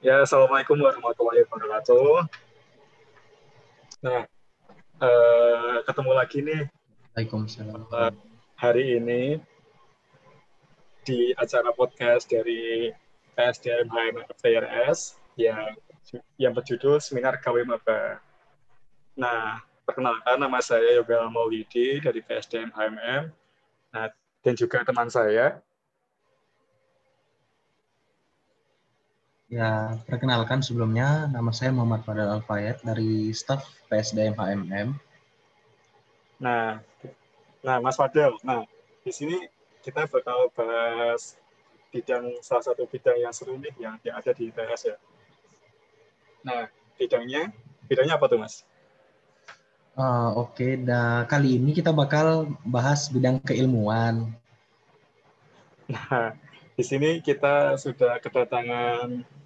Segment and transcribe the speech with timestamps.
[0.00, 2.24] Ya, Assalamualaikum warahmatullahi wabarakatuh.
[4.00, 4.24] Nah,
[4.96, 6.62] eh, ketemu lagi nih
[7.12, 7.84] Waalaikumsalam.
[7.84, 8.12] eh,
[8.56, 9.36] hari ini
[11.04, 12.88] di acara podcast dari
[13.36, 15.76] PSDM HMM FTRS yang
[16.40, 18.24] yang berjudul Seminar KW Maba.
[19.20, 23.28] Nah, perkenalkan nama saya Yoga Maulidi dari PSDM HMM.
[23.92, 24.08] Nah,
[24.40, 25.60] dan juga teman saya
[29.50, 34.94] Ya, perkenalkan sebelumnya nama saya Muhammad Fadal Alfayet dari staf PSDM HMM.
[36.38, 36.78] Nah,
[37.58, 38.62] nah Mas Fadel, nah
[39.02, 39.34] di sini
[39.82, 41.34] kita bakal bahas
[41.90, 44.96] bidang salah satu bidang yang seru nih yang, yang ada di ITS ya.
[46.46, 47.50] Nah, bidangnya
[47.90, 48.62] bidangnya apa tuh Mas?
[49.98, 54.30] Ah, Oke, nah kali ini kita bakal bahas bidang keilmuan.
[55.90, 56.38] Nah,
[56.78, 59.39] di sini kita sudah kedatangan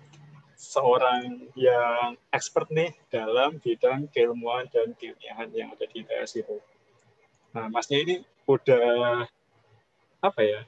[0.64, 6.56] seorang yang expert nih dalam bidang keilmuan dan keilmiahan yang ada di ITS itu.
[7.52, 8.16] Nah, Masnya ini
[8.48, 9.28] udah
[10.24, 10.64] apa ya?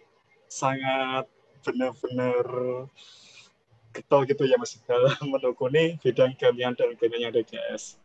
[0.47, 1.27] Sangat
[1.65, 2.47] benar-benar
[3.97, 7.97] getol gitu ya Mas dalam menekuni bidang keilmiahan dan keilmiahan yang ada di ITS.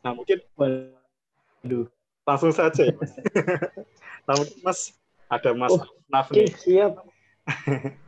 [0.00, 1.86] Nah, mungkin Waduh.
[2.24, 3.12] langsung saja ya Mas.
[4.26, 4.80] nah, mungkin Mas
[5.28, 6.50] ada Mas Oh, Naf Oke, nih.
[6.56, 7.04] siap.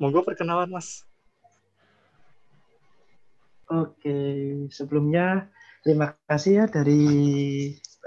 [0.00, 1.04] Monggo perkenalan Mas.
[3.70, 4.18] Oke,
[4.74, 5.46] sebelumnya
[5.86, 7.02] terima kasih ya dari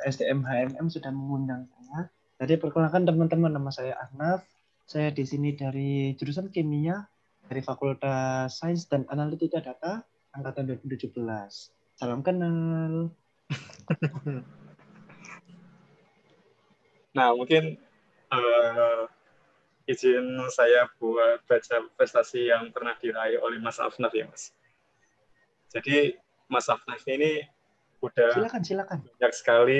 [0.03, 2.11] SDM HMM sudah mengundang saya.
[2.43, 4.43] Jadi perkenalkan teman-teman, nama saya Arnaf.
[4.85, 7.07] Saya di sini dari jurusan kimia
[7.47, 10.03] dari Fakultas Sains dan Analitika Data
[10.35, 11.15] angkatan 2017.
[11.95, 13.09] Salam kenal.
[17.15, 17.79] Nah, mungkin
[18.27, 19.03] eh,
[19.87, 24.51] izin saya buat baca prestasi yang pernah diraih oleh Mas Afnaf ya, Mas.
[25.75, 26.15] Jadi,
[26.47, 27.43] Mas Afnaf ini
[27.99, 28.99] udah Silakan, silakan.
[29.19, 29.79] banyak sekali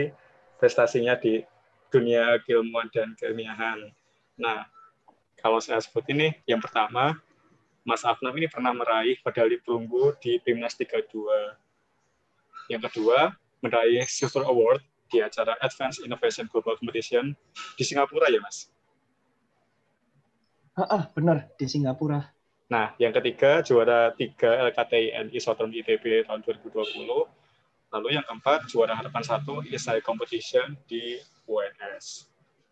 [0.59, 1.39] prestasinya di
[1.87, 3.79] dunia keilmuan dan keilmiahan.
[4.35, 4.67] Nah,
[5.39, 7.15] kalau saya sebut ini, yang pertama,
[7.87, 11.55] Mas Afnaf ini pernah meraih medali perunggu di Timnas 32.
[12.67, 13.31] Yang kedua,
[13.63, 17.31] meraih Silver Award di acara Advanced Innovation Global Competition
[17.79, 18.67] di Singapura ya, Mas.
[20.75, 22.34] Ah, ah, benar di Singapura.
[22.65, 27.29] Nah, yang ketiga, juara 3 LKTIN Isotron ITB tahun 2020.
[27.93, 32.25] Lalu yang keempat, juara harapan satu ISI Competition di UNS.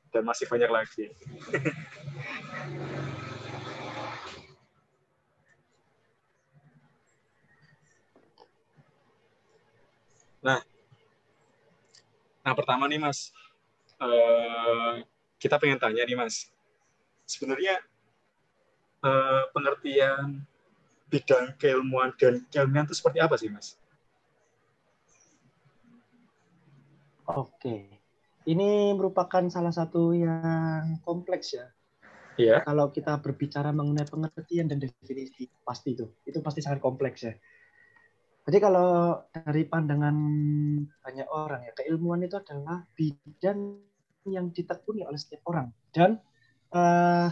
[0.10, 1.14] Dan masih banyak lagi.
[10.46, 10.58] nah,
[12.42, 13.30] nah pertama nih Mas,
[14.02, 15.06] eh,
[15.38, 16.50] kita pengen tanya nih Mas,
[17.30, 17.78] sebenarnya
[19.04, 20.42] eh, pengertian
[21.12, 23.78] bidang keilmuan dan keilmian itu seperti apa sih, Mas?
[27.30, 28.02] Oke.
[28.44, 31.72] Ini merupakan salah satu yang kompleks ya.
[32.34, 32.66] Iya.
[32.66, 37.34] kalau kita berbicara mengenai pengertian dan definisi pasti itu itu pasti sangat kompleks ya
[38.44, 40.16] jadi kalau dari pandangan
[41.00, 43.78] banyak orang ya keilmuan itu adalah bidang
[44.26, 46.18] yang ditekuni oleh setiap orang dan
[46.74, 47.30] eh,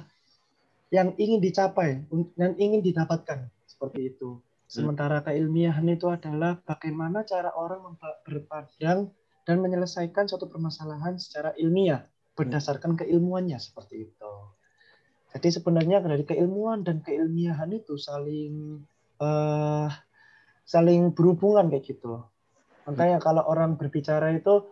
[0.91, 2.03] yang ingin dicapai
[2.35, 9.11] dan ingin didapatkan seperti itu sementara keilmiahan itu adalah bagaimana cara orang berpandang
[9.43, 12.07] dan menyelesaikan suatu permasalahan secara ilmiah
[12.39, 14.33] berdasarkan keilmuannya seperti itu.
[15.35, 18.79] Jadi sebenarnya dari keilmuan dan keilmiahan itu saling
[19.19, 19.89] eh,
[20.63, 22.23] saling berhubungan kayak gitu.
[22.87, 24.71] Makanya kalau orang berbicara itu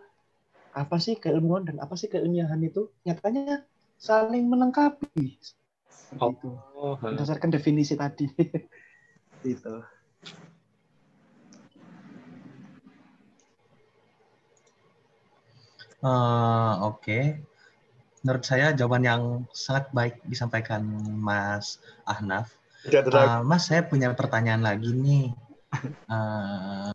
[0.72, 3.68] apa sih keilmuan dan apa sih keilmiahan itu nyatanya
[4.00, 5.36] saling melengkapi.
[6.18, 6.30] Oh.
[6.34, 6.50] itu.
[6.74, 8.26] Oh, Berdasarkan definisi tadi.
[9.46, 9.74] gitu.
[16.00, 17.44] Eh, Oke,
[18.24, 19.22] menurut saya jawaban yang
[19.52, 20.80] sangat baik disampaikan
[21.20, 21.76] Mas
[22.08, 22.56] Ahnaf.
[22.88, 25.28] Eh, Mas, saya punya pertanyaan lagi nih.
[26.10, 26.90] Eh,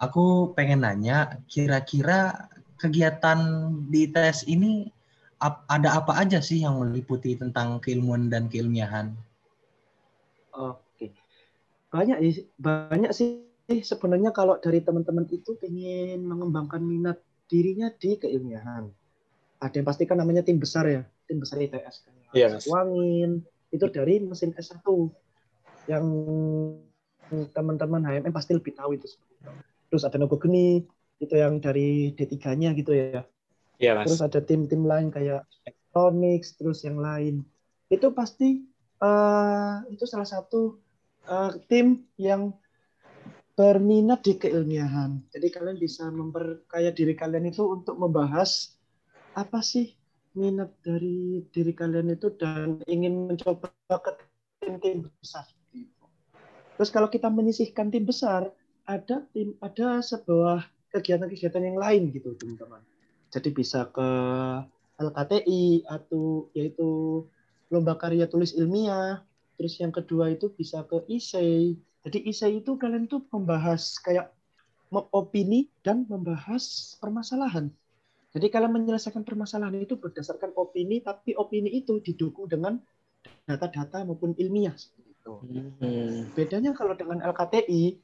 [0.00, 2.48] aku pengen nanya, kira-kira
[2.80, 3.36] kegiatan
[3.92, 4.88] di tes ini
[5.38, 9.14] ap- ada apa aja sih yang meliputi tentang keilmuan dan keilmiahan?
[10.54, 11.14] Oke.
[11.94, 12.18] Banyak
[12.58, 18.84] banyak sih sebenarnya kalau dari teman-teman itu pengen mengembangkan minat dirinya di keilmiahan.
[19.58, 22.48] Ada yang pasti kan namanya tim besar ya, tim besar ITS kayak Iya.
[22.68, 23.42] Wangin,
[23.72, 25.10] itu dari mesin S1
[25.88, 26.04] yang
[27.56, 29.08] teman-teman HMM pasti lebih tahu itu.
[29.88, 30.84] Terus ada Nogo Geni,
[31.18, 33.24] itu yang dari D3-nya gitu ya.
[33.78, 34.10] Iya, Mas.
[34.10, 37.46] Terus ada tim-tim lain kayak Electronics, terus yang lain.
[37.88, 38.68] itu pasti
[39.00, 40.76] uh, itu salah satu
[41.24, 42.52] uh, tim yang
[43.56, 45.24] berminat di keilmiahan.
[45.32, 48.76] Jadi kalian bisa memperkaya diri kalian itu untuk membahas
[49.32, 49.96] apa sih
[50.36, 54.12] minat dari diri kalian itu dan ingin mencoba ke
[54.62, 55.48] tim-tim besar.
[56.78, 58.46] Terus kalau kita menyisihkan tim besar,
[58.86, 60.62] ada tim ada sebuah
[60.94, 62.84] kegiatan-kegiatan yang lain gitu teman-teman.
[63.28, 64.08] Jadi bisa ke
[64.98, 67.22] LKTI atau yaitu
[67.68, 69.22] lomba karya tulis ilmiah.
[69.58, 71.76] Terus yang kedua itu bisa ke ISEI
[72.08, 74.30] jadi isai itu kalian tuh membahas kayak
[75.12, 77.68] opini dan membahas permasalahan.
[78.32, 82.80] Jadi kalian menyelesaikan permasalahan itu berdasarkan opini, tapi opini itu didukung dengan
[83.44, 85.32] data-data maupun ilmiah seperti itu.
[85.84, 86.32] Hmm.
[86.32, 88.00] Bedanya kalau dengan LKTI,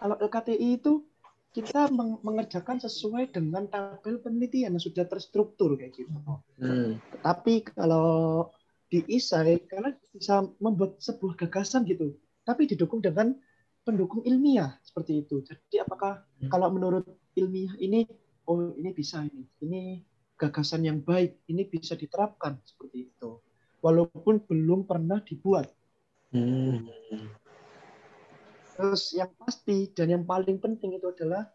[0.00, 1.04] kalau LKTI itu
[1.54, 1.86] kita
[2.26, 6.10] mengerjakan sesuai dengan tabel penelitian yang sudah terstruktur kayak gitu.
[6.58, 6.98] Hmm.
[7.14, 8.50] Tetapi kalau
[8.90, 12.14] di ISAI kalian bisa membuat sebuah gagasan gitu
[12.44, 13.32] tapi didukung dengan
[13.86, 15.40] pendukung ilmiah seperti itu.
[15.46, 16.50] Jadi apakah hmm.
[16.52, 17.06] kalau menurut
[17.38, 18.04] ilmiah ini
[18.44, 19.80] oh ini bisa ini, ini
[20.36, 23.40] gagasan yang baik, ini bisa diterapkan seperti itu.
[23.80, 25.68] Walaupun belum pernah dibuat.
[26.32, 26.88] Hmm.
[28.74, 31.46] Terus yang pasti dan yang paling penting itu adalah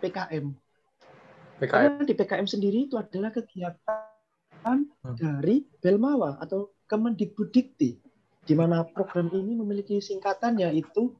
[0.00, 0.46] PKM.
[1.60, 1.70] PKM.
[1.70, 5.16] Karena di PKM sendiri itu adalah kegiatan hmm.
[5.16, 7.90] dari Belmawa atau Kemendikbudikti
[8.44, 11.16] di mana program ini memiliki singkatan yaitu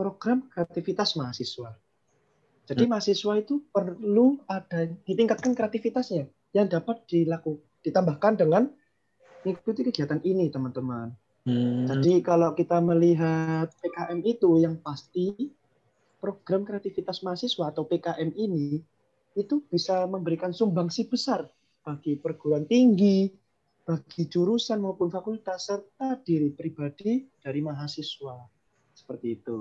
[0.00, 1.76] program kreativitas mahasiswa.
[2.64, 2.90] Jadi hmm.
[2.96, 8.68] mahasiswa itu perlu ada ditingkatkan kreativitasnya yang dapat dilakukan ditambahkan dengan
[9.42, 11.16] mengikuti kegiatan ini, teman-teman.
[11.48, 11.88] Hmm.
[11.88, 15.50] Jadi kalau kita melihat PKM itu yang pasti
[16.20, 18.84] program kreativitas mahasiswa atau PKM ini
[19.32, 21.48] itu bisa memberikan sumbangsi besar
[21.80, 23.32] bagi perguruan tinggi,
[23.88, 28.36] bagi jurusan maupun fakultas serta diri pribadi dari mahasiswa.
[28.92, 29.58] Seperti itu.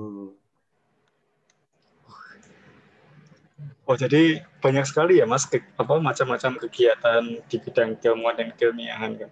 [3.90, 9.18] Oh, jadi banyak sekali ya Mas ke, apa macam-macam kegiatan di bidang keilmuan dan keilmiahan
[9.18, 9.32] kan?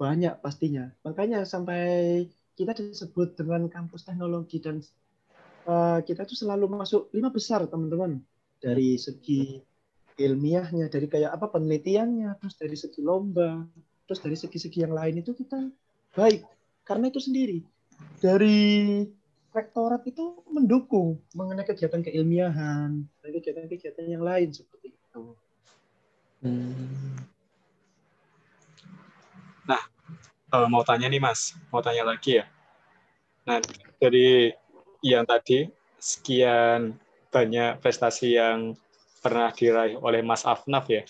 [0.00, 0.88] Banyak pastinya.
[1.04, 2.24] Makanya sampai
[2.56, 4.80] kita disebut dengan kampus teknologi dan
[5.68, 8.24] uh, kita tuh selalu masuk lima besar teman-teman
[8.60, 9.60] dari segi
[10.20, 13.64] ilmiahnya, dari kayak apa penelitiannya, terus dari segi lomba,
[14.04, 15.68] terus dari segi-segi yang lain itu kita
[16.16, 16.44] baik.
[16.84, 17.64] Karena itu sendiri.
[18.20, 19.04] Dari
[19.52, 25.24] rektorat itu mendukung mengenai kegiatan keilmiahan, kegiatan-kegiatan yang lain seperti itu.
[26.40, 27.20] Hmm.
[29.70, 29.82] Nah,
[30.50, 32.44] uh, mau tanya nih Mas, mau tanya lagi ya.
[33.46, 33.62] Nah,
[34.02, 34.50] dari
[35.06, 35.70] yang tadi
[36.02, 36.98] sekian
[37.30, 38.74] banyak prestasi yang
[39.22, 41.06] pernah diraih oleh Mas Afnaf ya.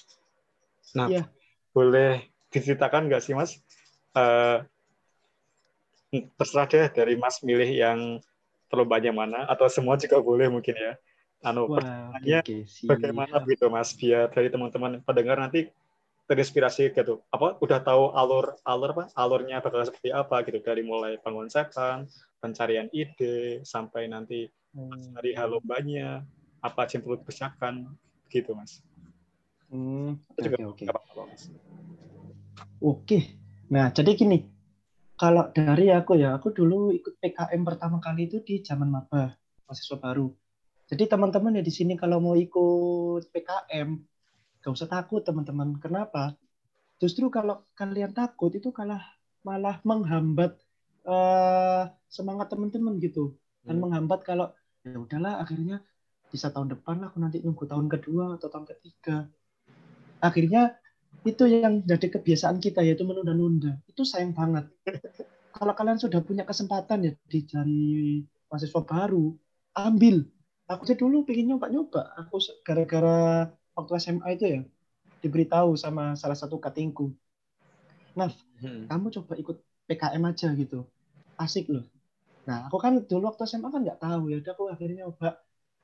[0.93, 1.25] Nah, yeah.
[1.73, 3.57] boleh diceritakan nggak sih Mas?
[4.13, 4.61] Uh,
[6.11, 8.19] terserah deh dari Mas milih yang
[8.71, 10.95] banyak mana atau semua juga boleh mungkin ya.
[11.41, 15.73] Anu wow, okay, bagaimana begitu Mas biar dari teman-teman pendengar nanti
[16.31, 17.27] terinspirasi gitu.
[17.35, 19.05] Apa udah tahu alur alur apa?
[19.19, 20.63] Alurnya bakal seperti apa gitu.
[20.63, 22.07] Dari mulai pengonsepan,
[22.39, 24.47] pencarian ide sampai nanti
[24.79, 25.19] hmm.
[25.19, 26.23] hari lombanya
[26.63, 27.19] apa yang perlu
[28.31, 28.79] gitu mas.
[29.75, 30.85] Hmm, oke oke.
[32.79, 33.19] oke.
[33.75, 34.39] Nah jadi gini
[35.19, 39.35] kalau dari aku ya aku dulu ikut PKM pertama kali itu di zaman maba
[39.67, 40.31] mahasiswa baru.
[40.91, 44.10] Jadi teman-teman ya di sini kalau mau ikut PKM
[44.61, 45.77] gak usah takut teman-teman.
[45.81, 46.37] Kenapa?
[47.01, 49.01] Justru kalau kalian takut itu kalah
[49.41, 50.61] malah menghambat
[51.09, 53.37] uh, semangat teman-teman gitu.
[53.65, 53.83] Dan hmm.
[53.89, 54.53] menghambat kalau
[54.85, 55.81] ya udahlah akhirnya
[56.31, 59.27] bisa tahun depan lah aku nanti nunggu tahun kedua atau tahun ketiga.
[60.21, 60.77] Akhirnya
[61.25, 63.81] itu yang jadi kebiasaan kita yaitu menunda-nunda.
[63.89, 64.69] Itu sayang banget.
[65.57, 69.35] Kalau kalian sudah punya kesempatan ya dicari mahasiswa baru
[69.75, 70.25] ambil.
[70.71, 72.15] Aku sih dulu pengen nyoba-nyoba.
[72.25, 74.61] Aku gara-gara waktu SMA itu ya
[75.21, 77.13] diberitahu sama salah satu katingku.
[78.17, 78.89] Naf hmm.
[78.91, 80.87] kamu coba ikut PKM aja gitu.
[81.37, 81.87] Asik loh.
[82.47, 84.31] Nah aku kan dulu waktu SMA kan nggak tahu.
[84.33, 85.39] Ya udah aku akhirnya nyoba.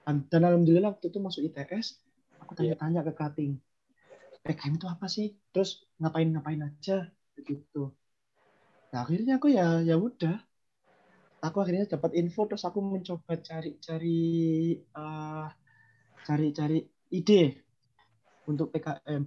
[0.07, 1.99] Dan alhamdulillah waktu itu masuk ITS
[2.39, 2.79] aku iya.
[2.79, 3.59] tanya-tanya ke cutting
[4.47, 5.35] PKM itu apa sih?
[5.51, 7.11] Terus ngapain ngapain aja?
[7.35, 7.91] Begitu.
[8.95, 10.39] Nah akhirnya aku ya ya udah.
[11.43, 15.51] Aku akhirnya dapat info terus aku mencoba cari-cari uh,
[16.23, 17.66] cari-cari ide
[18.51, 19.23] untuk PKM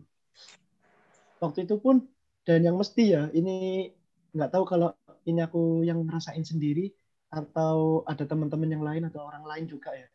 [1.39, 2.03] waktu itu pun
[2.43, 3.87] dan yang mesti ya ini
[4.35, 4.93] nggak tahu kalau
[5.25, 6.91] ini aku yang ngerasain sendiri
[7.29, 10.07] atau ada teman-teman yang lain atau orang lain juga ya.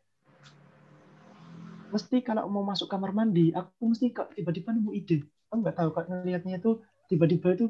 [1.95, 5.23] Mesti kalau mau masuk kamar mandi aku mesti tiba-tiba nemu ide.
[5.47, 7.65] Aku nggak tahu kok ngelihatnya itu tiba-tiba itu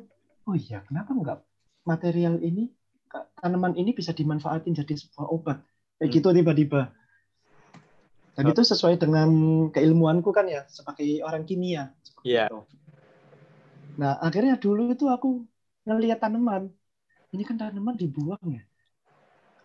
[0.50, 1.40] oh iya kenapa enggak
[1.86, 2.74] material ini
[3.38, 5.58] tanaman ini bisa dimanfaatin jadi sebuah obat.
[6.02, 6.16] Kayak Hmm.
[6.18, 6.82] gitu tiba-tiba
[8.36, 9.30] dan itu sesuai dengan
[9.72, 11.96] keilmuanku kan ya sebagai orang kimia.
[12.28, 12.52] Iya.
[12.52, 12.60] itu.
[13.96, 15.48] nah akhirnya dulu itu aku
[15.88, 16.68] ngelihat tanaman.
[17.32, 18.64] Ini kan tanaman dibuang ya.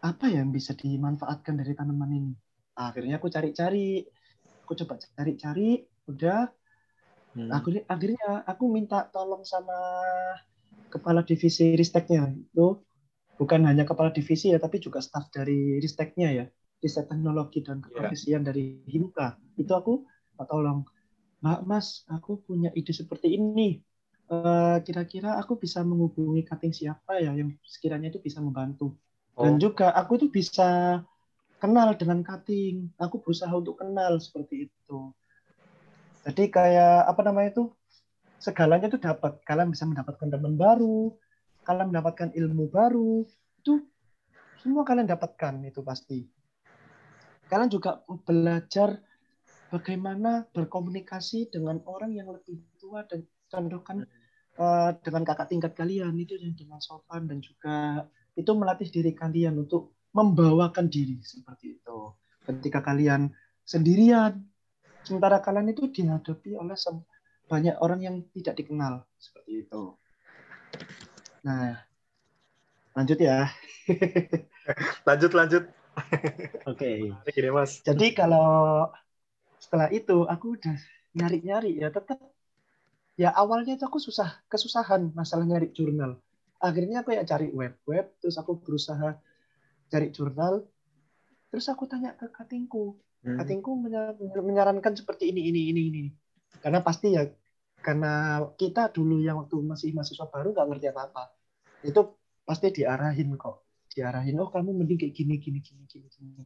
[0.07, 2.33] Apa yang bisa dimanfaatkan dari tanaman ini?
[2.79, 4.07] Akhirnya aku cari-cari.
[4.65, 6.47] Aku coba cari-cari udah.
[7.31, 7.47] Hmm.
[7.47, 9.79] akhirnya akhirnya aku minta tolong sama
[10.91, 12.79] kepala divisi risteknya itu.
[13.35, 16.47] Bukan hanya kepala divisi ya tapi juga staf dari risteknya ya
[16.81, 20.05] riset teknologi dan keprofesian dari Himka itu aku
[20.49, 20.85] tolong
[21.41, 23.81] Mbak Mas aku punya ide seperti ini.
[24.31, 28.95] Eh, kira-kira aku bisa menghubungi cutting siapa ya yang sekiranya itu bisa membantu?
[29.37, 29.61] Dan Oh.
[29.61, 31.01] juga aku itu bisa
[31.61, 32.93] kenal dengan cutting.
[33.01, 34.99] Aku berusaha untuk kenal seperti itu.
[36.29, 37.65] Jadi kayak apa namanya itu
[38.37, 39.41] segalanya itu dapat.
[39.49, 41.17] Kalian bisa mendapatkan teman baru
[41.65, 43.23] kalian mendapatkan ilmu baru
[43.61, 43.85] itu
[44.59, 46.25] semua kalian dapatkan itu pasti
[47.51, 49.03] kalian juga belajar
[49.75, 54.07] bagaimana berkomunikasi dengan orang yang lebih tua dan contohkan
[54.55, 58.07] eh, dengan kakak tingkat kalian itu dengan sopan dan juga
[58.39, 61.99] itu melatih diri kalian untuk membawakan diri seperti itu.
[62.47, 63.31] Ketika kalian
[63.67, 64.47] sendirian
[65.03, 66.79] sementara kalian itu dihadapi oleh
[67.51, 69.99] banyak orang yang tidak dikenal seperti itu.
[71.43, 71.83] Nah
[72.95, 73.51] lanjut ya.
[75.09, 75.80] Lanjut lanjut.
[76.71, 76.91] Oke
[77.35, 77.81] gini mas.
[77.85, 78.89] Jadi kalau
[79.61, 80.77] setelah itu aku udah
[81.17, 82.19] nyari-nyari ya tetap
[83.19, 86.17] ya awalnya itu aku susah kesusahan masalah nyari jurnal.
[86.61, 89.17] Akhirnya aku ya cari web-web terus aku berusaha
[89.93, 90.65] cari jurnal.
[91.51, 92.95] Terus aku tanya ke katingku.
[93.27, 93.37] Hmm.
[93.37, 96.03] Katingku menya- menyarankan seperti ini ini ini ini.
[96.63, 97.27] Karena pasti ya
[97.81, 101.33] karena kita dulu yang waktu masih mahasiswa baru nggak ngerti apa-apa.
[101.85, 103.70] Itu pasti diarahin kok.
[104.01, 106.45] Diarahin oh kamu mending kayak gini gini gini gini gini.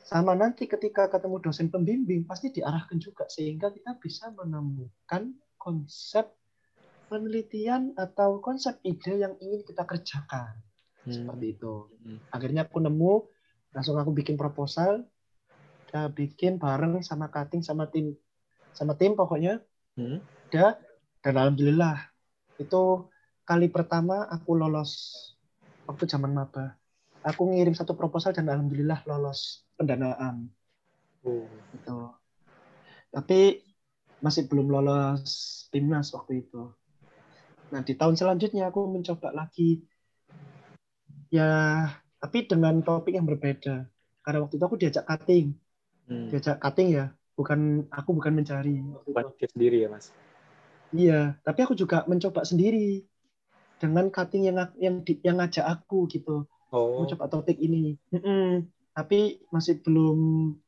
[0.00, 6.32] Sama nanti ketika ketemu dosen pembimbing pasti diarahkan juga sehingga kita bisa menemukan konsep
[7.12, 10.56] penelitian atau konsep ide yang ingin kita kerjakan.
[11.04, 11.92] Seperti itu.
[12.08, 12.18] Hmm.
[12.32, 13.14] akhirnya aku nemu
[13.76, 15.04] langsung aku bikin proposal
[15.84, 18.16] kita bikin bareng sama cutting sama tim
[18.72, 19.60] sama tim pokoknya.
[19.92, 20.24] Hmm.
[20.48, 20.80] ada
[21.20, 22.00] dan alhamdulillah
[22.56, 23.04] itu
[23.44, 24.92] kali pertama aku lolos
[25.88, 26.74] waktu zaman maba
[27.28, 30.50] aku ngirim satu proposal dan alhamdulillah lolos pendanaan
[31.22, 31.46] Oh.
[31.70, 32.10] gitu.
[33.14, 33.62] Tapi
[34.18, 35.30] masih belum lolos
[35.70, 36.74] timnas waktu itu.
[37.70, 39.86] Nah di tahun selanjutnya aku mencoba lagi.
[41.30, 41.48] Ya,
[42.20, 43.86] tapi dengan topik yang berbeda.
[44.22, 45.54] Karena waktu itu aku diajak cutting,
[46.10, 46.28] Hmm.
[46.34, 47.14] diajak cutting ya.
[47.38, 48.82] Bukan aku bukan mencari.
[48.82, 49.14] Waktu itu.
[49.14, 50.06] Bukan sendiri ya mas.
[50.92, 53.00] Iya, tapi aku juga mencoba sendiri
[53.82, 56.46] dengan cutting yang yang di- yang ngajak aku gitu.
[56.72, 57.02] Oh.
[57.02, 58.00] mau coba topik ini.
[58.14, 58.64] Mm-mm.
[58.96, 60.16] Tapi masih belum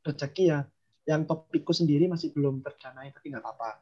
[0.05, 0.69] rezeki ya.
[1.09, 3.81] Yang topikku sendiri masih belum terdanai, tapi nggak apa-apa.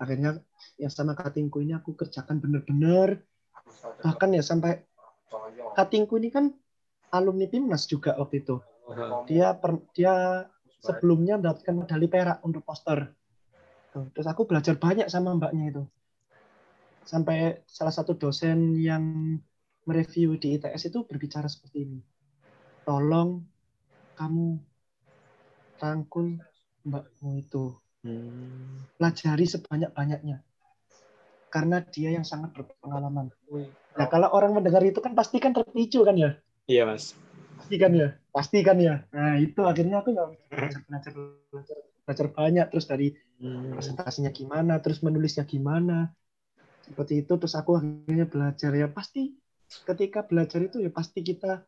[0.00, 0.40] Akhirnya
[0.80, 3.20] yang sama cuttingku ini aku kerjakan bener-bener.
[4.00, 4.88] Bahkan ya sampai
[5.76, 6.48] cuttingku ini kan
[7.12, 8.56] alumni Timnas juga waktu itu.
[8.88, 9.28] Oh.
[9.28, 10.48] Dia per- dia
[10.80, 13.12] sebelumnya mendapatkan medali perak untuk poster.
[13.92, 15.82] Terus aku belajar banyak sama mbaknya itu.
[17.10, 19.02] Sampai salah satu dosen yang
[19.88, 21.98] mereview di ITS itu berbicara seperti ini.
[22.86, 23.30] Tolong
[24.18, 24.46] kamu
[25.82, 26.26] rangkul
[26.86, 27.64] mbakmu itu.
[28.04, 28.86] Hmm.
[28.96, 30.36] Pelajari sebanyak-banyaknya.
[31.50, 33.26] Karena dia yang sangat berpengalaman.
[33.98, 36.30] Nah, kalau orang mendengar itu kan pasti kan terpicu kan ya?
[36.70, 37.04] Iya mas.
[37.58, 38.08] Pasti kan ya?
[38.30, 38.94] Pasti kan ya?
[39.10, 41.12] Nah, itu akhirnya aku ya belajar, belajar,
[41.50, 41.76] belajar,
[42.06, 42.66] belajar banyak.
[42.70, 43.08] Terus dari
[43.40, 43.72] Hmm.
[43.72, 46.12] presentasinya gimana, terus menulisnya gimana.
[46.90, 48.74] Seperti itu, terus aku akhirnya belajar.
[48.74, 49.38] Ya pasti
[49.86, 51.62] ketika belajar itu ya pasti kita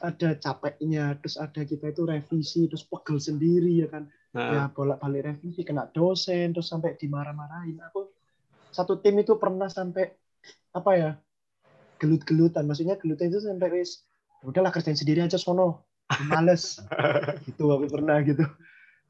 [0.00, 4.08] ada capeknya, terus ada kita itu revisi, terus pegel sendiri ya kan.
[4.32, 7.84] Ya Nah, bolak-balik revisi, kena dosen, terus sampai dimarah-marahin.
[7.92, 8.08] Aku
[8.72, 10.08] satu tim itu pernah sampai
[10.72, 11.10] apa ya
[12.00, 12.64] gelut-gelutan.
[12.64, 14.08] Maksudnya gelutnya itu sampai wis
[14.40, 15.84] udahlah kerjain sendiri aja sono,
[16.32, 16.80] males.
[17.44, 18.44] gitu aku pernah gitu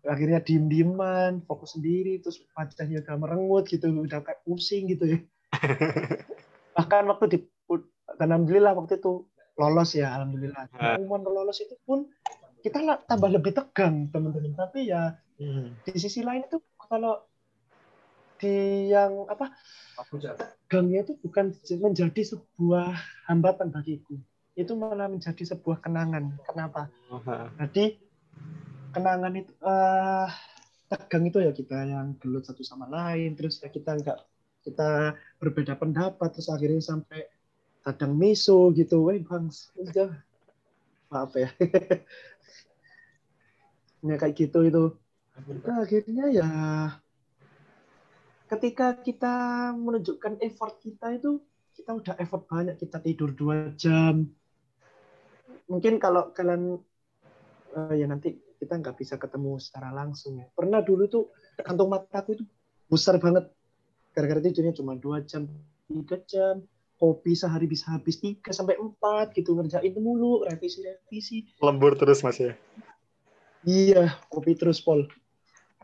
[0.06, 5.18] akhirnya diem dieman fokus sendiri terus wajahnya udah merengut gitu udah kayak pusing gitu ya
[6.76, 7.38] bahkan waktu di
[8.20, 9.25] alhamdulillah waktu itu
[9.56, 10.68] lolos ya alhamdulillah.
[10.76, 11.00] Ah.
[11.00, 12.08] pengumuman lolos itu pun
[12.60, 14.52] kita tambah lebih tegang teman-teman.
[14.52, 15.86] Tapi ya hmm.
[15.86, 17.25] di sisi lain itu kalau
[18.36, 19.48] di yang apa
[20.68, 22.92] tegangnya itu bukan menjadi sebuah
[23.32, 24.20] hambatan bagiku.
[24.56, 26.36] Itu malah menjadi sebuah kenangan.
[26.44, 26.92] Kenapa?
[27.60, 27.96] Jadi
[28.92, 30.28] kenangan itu eh
[30.86, 34.18] tegang itu ya kita yang gelut satu sama lain terus ya kita nggak
[34.66, 37.30] kita berbeda pendapat terus akhirnya sampai
[37.87, 39.46] kadang miso gitu, weh bang,
[39.78, 40.11] udah
[41.06, 41.54] maaf ya.
[44.11, 44.85] ya kayak gitu itu.
[45.62, 46.50] Nah, akhirnya ya
[48.46, 49.35] ketika kita
[49.75, 51.42] menunjukkan effort kita itu
[51.76, 54.26] kita udah effort banyak kita tidur dua jam.
[55.66, 56.78] Mungkin kalau kalian
[57.75, 60.46] uh, ya nanti kita nggak bisa ketemu secara langsung ya.
[60.54, 61.25] Pernah dulu tuh
[61.61, 62.44] kantung mataku itu
[62.87, 63.50] besar banget
[64.16, 65.44] gara-gara tidurnya cuma dua jam
[65.85, 66.64] tiga jam.
[66.96, 72.40] Kopi sehari bisa habis tiga sampai empat gitu ngerjain mulu revisi revisi lembur terus mas
[72.40, 72.56] ya?
[73.68, 75.04] Iya kopi terus pol.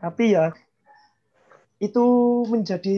[0.01, 0.57] Tapi ya
[1.77, 2.05] itu
[2.49, 2.97] menjadi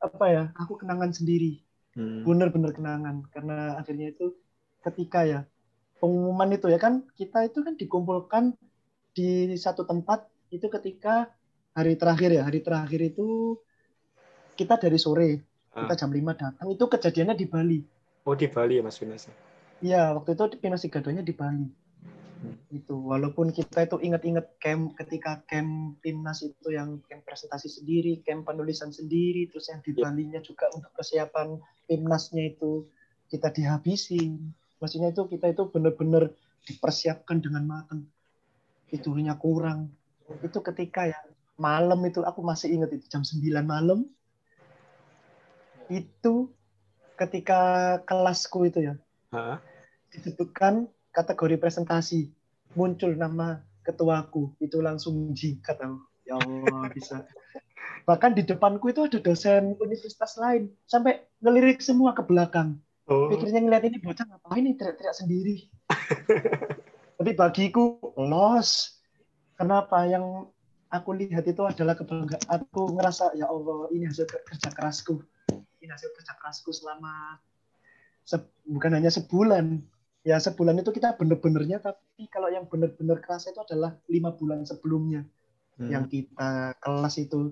[0.00, 1.60] apa ya aku kenangan sendiri.
[1.92, 2.24] Hmm.
[2.24, 4.32] bener-bener kenangan karena akhirnya itu
[4.80, 5.44] ketika ya
[6.00, 8.56] pengumuman itu ya kan kita itu kan dikumpulkan
[9.12, 11.28] di satu tempat itu ketika
[11.76, 12.48] hari terakhir ya.
[12.48, 13.60] Hari terakhir itu
[14.62, 15.28] kita dari sore
[15.74, 15.84] ah.
[15.84, 17.80] kita jam 5 datang itu kejadiannya di Bali.
[18.22, 19.26] Oh di Bali ya Mas Finas
[19.82, 21.66] Iya waktu itu Pinas Gadonya di Bali.
[22.70, 28.46] Itu walaupun kita itu ingat-ingat camp ketika camp timnas itu yang camp presentasi sendiri camp
[28.46, 30.06] penulisan sendiri terus yang di iya.
[30.06, 31.58] Bali-nya juga untuk persiapan
[31.90, 32.86] timnasnya itu
[33.26, 34.54] kita dihabisin.
[34.78, 36.30] Maksudnya itu kita itu benar-benar
[36.66, 38.06] dipersiapkan dengan matang
[38.90, 39.90] tidurnya kurang.
[40.46, 41.18] Itu ketika ya
[41.58, 44.06] malam itu aku masih ingat itu jam 9 malam
[45.90, 46.52] itu
[47.16, 48.94] ketika kelasku itu ya.
[49.32, 49.56] Huh?
[50.12, 52.28] disebutkan kategori presentasi.
[52.76, 54.56] Muncul nama ketuaku.
[54.60, 55.98] Itu langsung jingkat aku.
[56.28, 57.24] Ya Allah bisa.
[58.08, 60.70] Bahkan di depanku itu ada dosen universitas lain.
[60.86, 62.78] Sampai ngelirik semua ke belakang.
[63.10, 63.26] Oh.
[63.26, 65.56] pikirnya ngeliat ini bocah ngapain ini teriak-teriak sendiri.
[67.18, 69.02] Tapi bagiku los.
[69.58, 70.06] Kenapa?
[70.06, 70.54] Yang
[70.86, 72.46] aku lihat itu adalah kebanggaan.
[72.46, 75.18] Aku ngerasa ya Allah ini hasil kerja kerasku
[75.82, 77.42] ini hasil kerja kerasku selama
[78.62, 79.82] bukan hanya sebulan
[80.22, 85.26] ya sebulan itu kita bener-benernya tapi kalau yang bener-bener kerasa itu adalah lima bulan sebelumnya
[85.82, 85.90] hmm.
[85.90, 87.50] yang kita kelas itu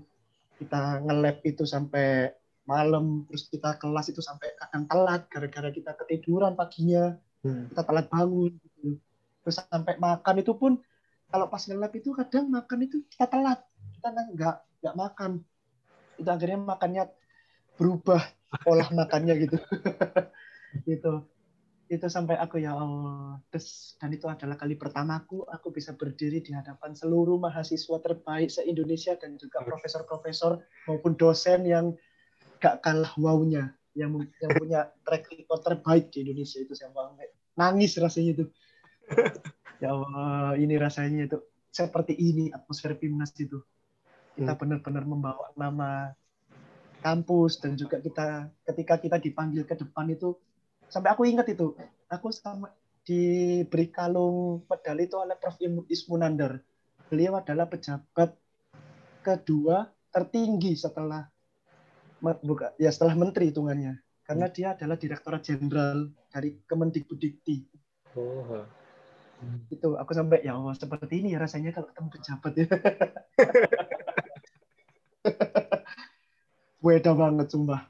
[0.63, 2.31] kita nge itu sampai
[2.63, 7.75] malam terus kita kelas itu sampai kadang telat gara-gara kita ketiduran paginya hmm.
[7.75, 9.03] kita telat bangun gitu.
[9.43, 10.73] terus sampai makan itu pun
[11.27, 13.59] kalau pas nge itu kadang makan itu kita telat
[13.99, 15.43] kita nggak nggak makan
[16.23, 17.03] itu akhirnya makannya
[17.81, 18.21] berubah
[18.69, 19.57] pola makannya gitu.
[20.85, 21.25] Gitu.
[21.91, 23.41] Itu sampai aku ya Allah.
[23.49, 28.61] Terus dan itu adalah kali pertamaku aku bisa berdiri di hadapan seluruh mahasiswa terbaik se
[28.69, 31.97] Indonesia dan juga profesor-profesor maupun dosen yang
[32.61, 37.97] gak kalah wownya yang yang punya track record terbaik di Indonesia itu saya banget nangis
[37.99, 38.45] rasanya itu.
[39.81, 41.39] Ya Allah ini rasanya itu.
[41.71, 43.59] Seperti ini atmosfer Pimnas itu.
[44.37, 44.61] Kita hmm.
[44.61, 46.15] benar-benar membawa nama
[47.01, 50.37] kampus dan juga kita ketika kita dipanggil ke depan itu
[50.87, 51.73] sampai aku ingat itu
[52.13, 52.71] aku sama
[53.05, 55.57] diberi kalung medali itu oleh Prof.
[55.89, 56.61] Ismunandar
[57.09, 58.37] beliau adalah pejabat
[59.25, 61.27] kedua tertinggi setelah
[62.21, 63.97] buka ya setelah menteri hitungannya
[64.29, 64.55] karena hmm.
[64.55, 65.99] dia adalah direktur jenderal
[66.31, 67.67] dari Kemendikbudikti.
[68.15, 68.63] Oh.
[69.73, 72.67] Itu aku sampai ya Allah seperti ini ya rasanya kalau ketemu pejabat ya.
[76.81, 77.87] Beda banget sumpah.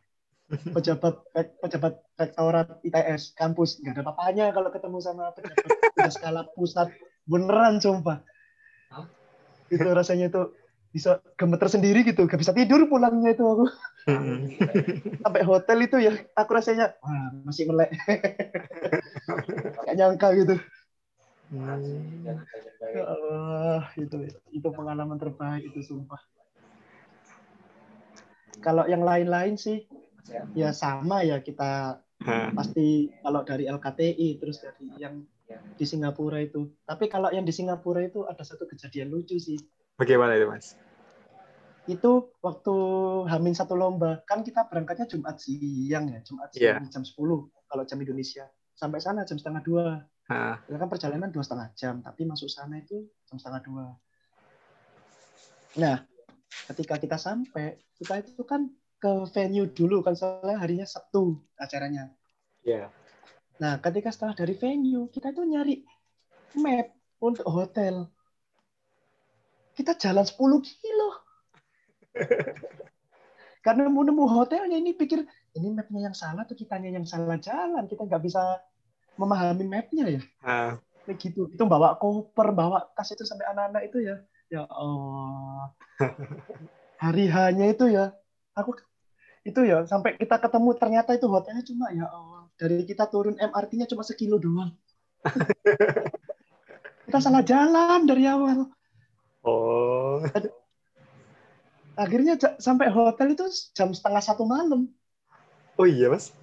[0.50, 1.22] Pejabat
[1.62, 3.78] pejabat rektorat ITS kampus.
[3.78, 5.66] Nggak ada papanya kalau ketemu sama pejabat.
[5.94, 6.90] Udah skala pusat.
[7.24, 8.26] Beneran sumpah.
[9.70, 10.50] Itu rasanya itu
[10.90, 12.26] bisa gemeter sendiri gitu.
[12.26, 13.70] Gak bisa tidur pulangnya itu aku.
[15.22, 17.94] Sampai hotel itu ya aku rasanya wah masih melek.
[19.86, 20.58] Gak nyangka gitu.
[22.90, 24.16] Ya Allah itu
[24.50, 26.18] itu pengalaman terbaik itu sumpah
[28.58, 29.86] kalau yang lain-lain sih
[30.58, 32.58] ya sama ya kita hmm.
[32.58, 35.22] pasti kalau dari LKTI terus dari yang
[35.74, 36.70] di Singapura itu.
[36.86, 39.58] Tapi kalau yang di Singapura itu ada satu kejadian lucu sih.
[39.98, 40.78] Bagaimana itu mas?
[41.88, 42.74] Itu waktu
[43.26, 46.92] Hamin satu lomba kan kita berangkatnya Jumat siang ya Jumat siang yeah.
[46.92, 47.16] jam 10
[47.66, 49.86] kalau jam Indonesia sampai sana jam setengah dua.
[50.30, 50.62] Ha.
[50.62, 53.86] kan perjalanan dua setengah jam tapi masuk sana itu jam setengah dua.
[55.82, 56.06] Nah
[56.70, 62.12] ketika kita sampai kita itu kan ke venue dulu kan soalnya harinya Sabtu acaranya.
[62.66, 62.86] Iya.
[62.86, 62.88] Yeah.
[63.60, 65.84] Nah, ketika setelah dari venue, kita tuh nyari
[66.56, 66.88] map
[67.20, 68.08] untuk hotel.
[69.76, 71.08] Kita jalan 10 kilo.
[73.64, 75.20] Karena mau nemu hotelnya ini pikir
[75.52, 77.84] ini mapnya yang salah atau kitanya yang salah jalan.
[77.84, 78.40] Kita nggak bisa
[79.20, 80.22] memahami mapnya ya.
[80.40, 80.72] Uh.
[81.04, 81.52] Kayak gitu.
[81.52, 84.16] Itu bawa koper, bawa tas itu sampai anak-anak itu ya.
[84.50, 85.70] Ya Allah.
[87.02, 88.12] Hari hanya itu ya.
[88.58, 88.74] Aku
[89.40, 93.88] itu ya sampai kita ketemu ternyata itu hotelnya cuma ya Allah dari kita turun MRT-nya
[93.88, 94.76] cuma sekilo doang.
[97.08, 98.68] kita salah jalan dari awal.
[99.40, 100.20] Oh.
[101.96, 104.92] Akhirnya sampai hotel itu jam setengah satu malam.
[105.80, 106.36] Oh iya, Mas.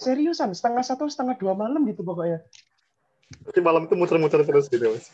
[0.00, 2.40] Seriusan, setengah satu, setengah dua malam gitu pokoknya.
[3.44, 5.12] Berarti malam itu muter-muter terus gitu, Mas.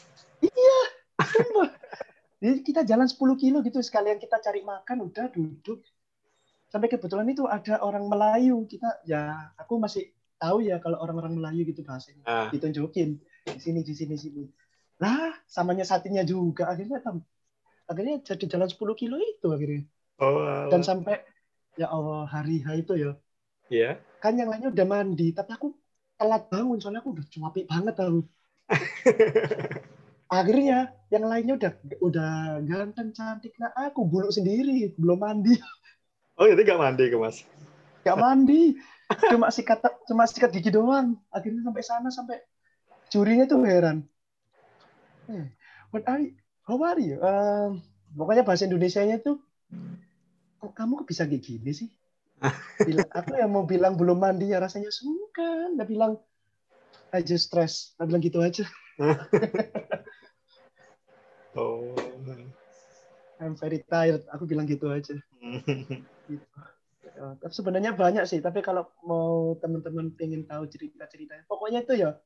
[2.39, 5.83] Jadi kita jalan 10 kilo gitu sekalian kita cari makan udah duduk.
[6.71, 8.63] Sampai kebetulan itu ada orang Melayu.
[8.71, 12.23] Kita ya aku masih tahu ya kalau orang-orang Melayu gitu bahasanya.
[12.23, 14.45] Ah, Ditunjukin di sini di sini sini.
[15.03, 17.27] Lah, samanya satinya juga akhirnya tam-
[17.91, 19.83] akhirnya jadi jalan 10 kilo itu akhirnya.
[20.23, 20.87] oh, Dan alah.
[20.87, 21.17] sampai
[21.75, 23.13] ya Allah hari H itu ya.
[23.67, 23.91] Iya.
[24.23, 25.75] Kan yang lainnya udah mandi, tapi aku
[26.19, 28.21] telat bangun soalnya aku udah cuapi banget aku.
[30.29, 31.73] akhirnya yang lainnya udah
[32.05, 32.33] udah
[32.69, 33.57] ganteng cantik.
[33.57, 35.57] Nah aku bulu sendiri belum mandi.
[36.39, 37.43] Oh, jadi nggak mandi ke Mas?
[38.07, 38.79] gak mandi.
[39.29, 41.19] Cuma sikat cuma sikat gigi doang.
[41.29, 42.41] Akhirnya sampai sana sampai
[43.13, 44.05] jurinya tuh heran.
[45.29, 45.53] Eh
[45.93, 46.33] what are you,
[46.65, 47.17] how are you?
[47.21, 47.83] Um,
[48.17, 49.41] pokoknya bahasa Indonesia-nya tuh
[50.59, 51.89] kok kamu kok bisa kayak gini sih?
[52.87, 55.75] Bilang, aku yang mau bilang belum mandi ya rasanya sungkan.
[55.75, 56.23] Dia bilang
[57.11, 57.99] I just stress.
[57.99, 58.63] Dia bilang gitu aja
[61.57, 61.95] Oh.
[63.39, 65.15] I'm very tired aku bilang gitu aja
[66.29, 66.45] gitu.
[67.09, 72.21] Ya, tapi sebenarnya banyak sih, tapi kalau mau teman-teman pengen tahu cerita-ceritanya, pokoknya itu ya,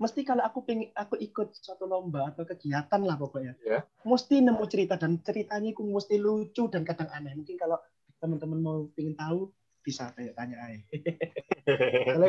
[0.00, 3.84] mesti kalau aku pengen aku ikut suatu lomba atau kegiatan lah pokoknya, Ya.
[4.06, 7.36] mesti nemu cerita dan ceritanya itu mesti lucu dan kadang aneh.
[7.36, 7.76] Mungkin kalau
[8.18, 9.52] teman-teman mau pengen tahu
[9.84, 10.80] bisa kayak tanya aja.
[12.14, 12.28] Kalau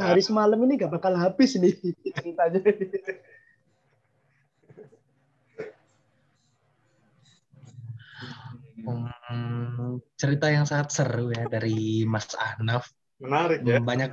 [0.00, 1.76] hari semalam ini gak bakal habis nih
[2.16, 2.60] ceritanya.
[8.88, 12.88] Hmm, cerita yang sangat seru ya dari Mas Ahnaf.
[13.18, 13.82] Menarik ya.
[13.82, 14.10] Banyak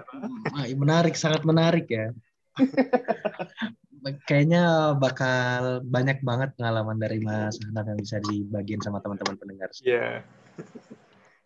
[0.55, 2.11] ah, menarik, sangat menarik ya.
[4.29, 9.69] Kayaknya bakal banyak banget pengalaman dari Mas Ahnaf yang bisa dibagiin sama teman-teman pendengar.
[9.81, 10.21] Iya.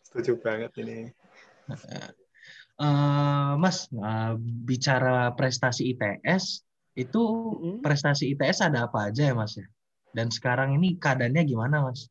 [0.04, 1.08] Setuju banget ini.
[2.80, 6.64] Eh, Mas, eh, bicara prestasi ITS,
[6.96, 7.84] itu Mm-mm.
[7.84, 9.68] prestasi ITS ada apa aja ya Mas ya?
[10.16, 12.08] Dan sekarang ini keadaannya gimana Mas?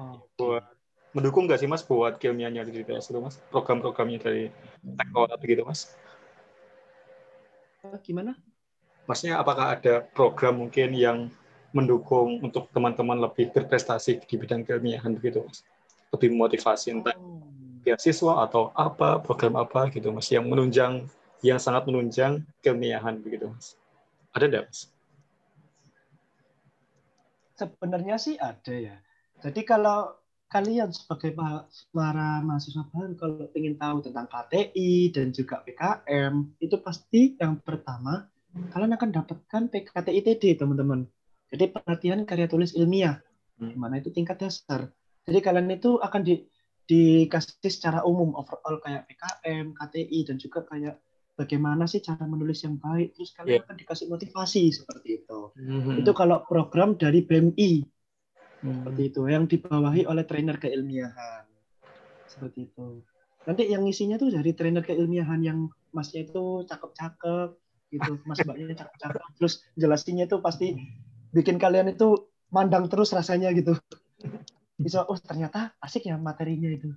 [0.00, 0.64] Oh, Buat
[1.12, 3.36] mendukung nggak sih Mas buat ilmiahnya di ITS itu Mas?
[3.52, 4.48] Program-programnya dari
[4.96, 5.92] Tektorat gitu Mas?
[8.00, 8.32] gimana?
[9.04, 11.28] Maksudnya apakah ada program mungkin yang
[11.76, 15.66] mendukung untuk teman-teman lebih berprestasi di bidang keilmiahan begitu Mas?
[16.16, 17.44] Lebih motivasi entah Oh.
[17.80, 21.08] beasiswa atau apa, program apa gitu Mas yang menunjang
[21.40, 23.76] yang sangat menunjang keilmiahan begitu Mas.
[24.36, 24.80] Ada nggak Mas?
[27.56, 28.96] Sebenarnya sih ada ya.
[29.40, 30.12] Jadi kalau
[30.46, 36.76] kalian sebagai pa- para mahasiswa baru kalau ingin tahu tentang KTI dan juga PKM itu
[36.78, 38.26] pasti yang pertama
[38.74, 41.06] kalian akan dapatkan PKTI TD teman-teman.
[41.50, 43.22] Jadi pelatihan karya tulis ilmiah,
[43.58, 43.70] Hmm.
[43.70, 44.90] di mana itu tingkat dasar.
[45.22, 46.42] Jadi kalian itu akan di,
[46.84, 50.98] dikasih secara umum overall kayak PKM, KTI dan juga kayak
[51.36, 53.14] bagaimana sih cara menulis yang baik.
[53.14, 53.62] Terus kalian Iya.
[53.62, 55.40] akan dikasih motivasi seperti itu.
[55.54, 56.00] Hmm.
[56.02, 57.86] Itu kalau program dari BMI
[58.60, 58.84] Hmm.
[58.84, 59.20] seperti itu.
[59.26, 61.44] Yang dibawahi oleh trainer keilmiahan.
[62.28, 63.00] Seperti itu.
[63.48, 65.58] Nanti yang isinya tuh dari trainer keilmiahan yang
[65.90, 67.56] masnya itu cakep-cakep
[67.90, 68.12] gitu.
[68.28, 69.22] Mas mbaknya cakep-cakep.
[69.40, 70.76] Terus jelasinnya tuh pasti
[71.32, 73.78] bikin kalian itu mandang terus rasanya gitu.
[74.76, 76.90] Bisa oh ternyata asik ya materinya itu.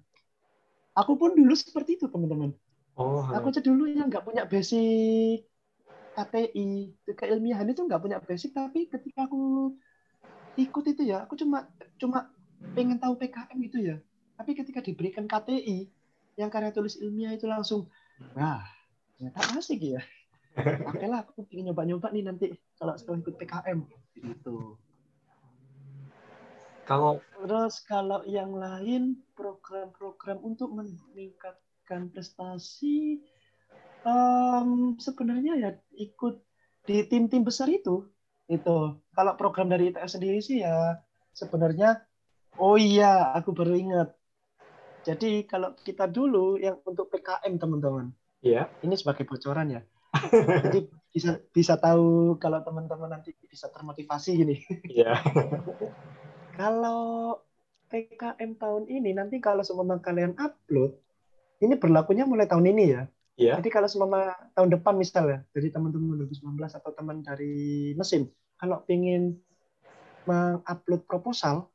[0.94, 2.54] Aku pun dulu seperti itu teman-teman.
[2.94, 5.50] Oh, aku aja dulu yang nggak punya basic
[6.14, 9.74] KTI keilmiahan itu nggak punya basic tapi ketika aku
[10.58, 11.26] ikut itu ya.
[11.26, 12.30] Aku cuma cuma
[12.74, 13.98] pengen tahu PKM gitu ya.
[14.40, 15.90] Tapi ketika diberikan KTI
[16.40, 17.86] yang karya tulis ilmiah itu langsung
[18.34, 18.66] wah
[19.18, 20.02] ternyata asik ya.
[20.90, 22.46] Oke lah aku pengen nyoba-nyoba nih nanti
[22.78, 23.80] kalau setelah ikut PKM
[24.22, 24.78] gitu.
[26.84, 33.24] Kalau Terus kalau yang lain program-program untuk meningkatkan prestasi
[34.04, 36.44] em, sebenarnya ya ikut
[36.84, 38.04] di tim-tim besar itu
[38.50, 39.00] itu.
[39.14, 41.00] Kalau program dari ITS sendiri sih ya
[41.34, 42.04] sebenarnya
[42.60, 44.10] oh iya aku baru ingat.
[45.04, 49.82] Jadi kalau kita dulu yang untuk PKM teman-teman ya, ini sebagai bocoran ya.
[50.70, 54.56] Jadi bisa bisa tahu kalau teman-teman nanti bisa termotivasi gini.
[54.88, 55.18] ya,
[56.60, 57.42] Kalau
[57.90, 60.94] PKM tahun ini nanti kalau semua kalian upload,
[61.62, 63.04] ini berlakunya mulai tahun ini ya.
[63.40, 68.86] Ya, Jadi kalau semua tahun depan misalnya dari teman-teman 2019 atau teman dari mesin, kalau
[68.88, 69.38] ingin
[70.30, 71.68] mengupload proposal,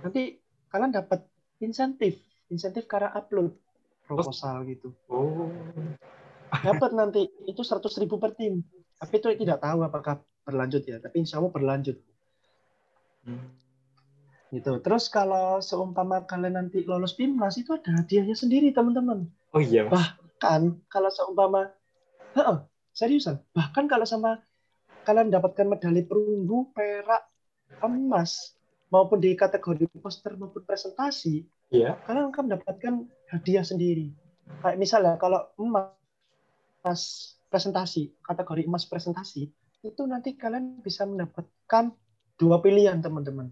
[0.00, 0.40] nanti
[0.72, 1.26] kalian dapat
[1.60, 2.16] insentif
[2.50, 3.54] insentif karena upload
[4.06, 4.94] proposal gitu.
[5.10, 5.50] Oh.
[6.50, 8.62] Dapat nanti itu 100 ribu per tim.
[8.96, 11.02] Tapi itu tidak tahu apakah berlanjut ya.
[11.02, 11.98] Tapi insya Allah berlanjut.
[13.26, 13.50] Hmm.
[14.54, 14.78] Gitu.
[14.78, 19.26] Terus kalau seumpama kalian nanti lolos PIMNAS itu ada hadiahnya sendiri teman-teman.
[19.50, 20.14] Oh iya, Mas.
[20.36, 21.72] Kan kalau seumpama,
[22.36, 22.58] Heeh,
[22.92, 23.40] seriusan.
[23.56, 24.36] Bahkan kalau sama
[25.08, 27.24] kalian dapatkan medali perunggu, perak,
[27.80, 28.52] emas,
[28.92, 31.96] maupun di kategori poster maupun presentasi, Iya.
[32.04, 32.94] kalian akan mendapatkan
[33.32, 34.12] hadiah sendiri.
[34.60, 35.96] Kayak misalnya kalau emas
[37.48, 39.48] presentasi, kategori emas presentasi,
[39.80, 41.94] itu nanti kalian bisa mendapatkan
[42.36, 43.48] dua pilihan teman-teman.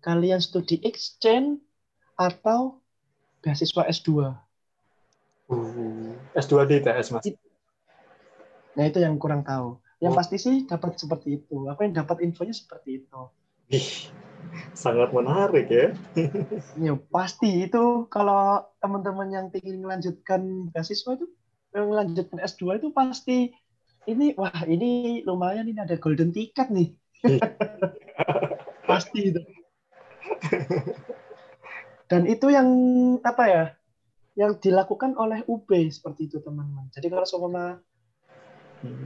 [0.00, 1.58] Kalian studi exchange
[2.14, 2.80] atau
[3.42, 4.30] beasiswa S2.
[5.50, 7.26] Uh, S2 di ITS, Mas.
[8.78, 9.82] Nah itu yang kurang tahu.
[10.00, 10.18] Yang Oh.
[10.22, 11.66] pasti sih dapat seperti itu.
[11.66, 13.20] Apa yang dapat infonya seperti itu.
[13.70, 14.08] Ih,
[14.72, 15.86] sangat menarik ya.
[16.78, 21.26] Ya pasti itu kalau teman-teman yang ingin melanjutkan beasiswa itu
[21.74, 23.50] yang melanjutkan S2 itu pasti
[24.06, 26.94] ini wah ini lumayan ini ada golden ticket nih.
[28.90, 29.42] pasti itu.
[32.10, 32.68] Dan itu yang
[33.22, 33.64] apa ya?
[34.38, 36.86] Yang dilakukan oleh UB seperti itu teman-teman.
[36.94, 37.78] Jadi kalau seumpama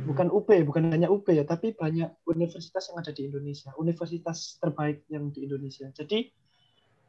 [0.07, 5.03] bukan UB, bukan hanya UB ya, tapi banyak universitas yang ada di Indonesia, universitas terbaik
[5.11, 5.91] yang di Indonesia.
[5.91, 6.31] Jadi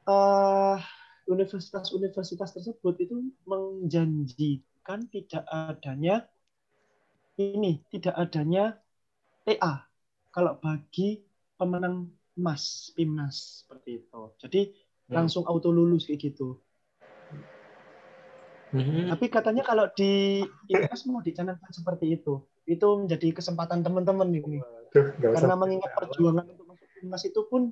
[0.09, 0.77] eh,
[1.25, 6.25] universitas-universitas tersebut itu menjanjikan tidak adanya
[7.37, 8.77] ini, tidak adanya
[9.45, 9.85] TA
[10.33, 11.21] kalau bagi
[11.55, 14.21] pemenang emas, PIMNAS seperti itu.
[14.41, 14.61] Jadi
[15.07, 16.59] langsung auto lulus kayak gitu.
[18.75, 19.07] Hmm.
[19.07, 22.43] Tapi katanya kalau di IPS mau dicanangkan seperti itu.
[22.67, 24.59] Itu menjadi kesempatan teman-teman ini.
[24.91, 25.15] Duh.
[25.15, 27.71] Karena mengingat perjuangan untuk masuk timnas itu pun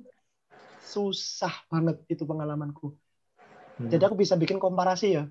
[0.80, 2.96] susah banget itu pengalamanku.
[3.76, 3.90] Hmm.
[3.92, 5.24] Jadi aku bisa bikin komparasi ya.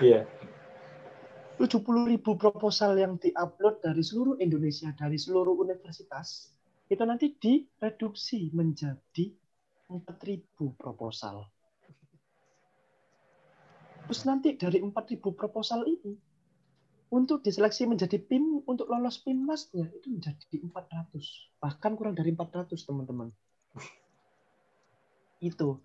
[0.00, 0.24] Iya.
[1.60, 6.50] 70 ribu proposal yang diupload dari seluruh Indonesia, dari seluruh universitas,
[6.90, 9.30] itu nanti direduksi menjadi
[9.86, 11.46] 4.000 proposal.
[14.04, 16.12] Terus nanti dari 4.000 proposal ini,
[17.14, 21.54] untuk diseleksi menjadi PIM, untuk lolos PIMNASnya, itu menjadi 400.
[21.62, 23.30] Bahkan kurang dari 400, teman-teman.
[25.38, 25.78] Itu.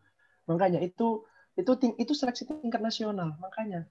[0.49, 1.23] Makanya itu
[1.59, 3.37] itu itu seleksi tingkat nasional.
[3.37, 3.85] Makanya